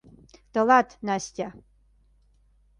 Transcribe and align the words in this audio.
Тылат, 0.53 0.89
Настя. 1.07 1.47